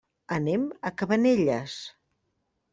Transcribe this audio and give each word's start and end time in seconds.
Anem 0.37 0.63
a 0.89 0.93
Cabanelles. 1.03 1.79